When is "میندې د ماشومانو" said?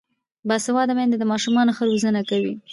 0.97-1.75